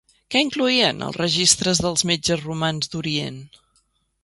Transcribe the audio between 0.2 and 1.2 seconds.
Què incloïen els